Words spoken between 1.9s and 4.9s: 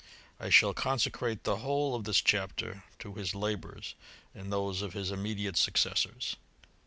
of this chapter to his la bours, and those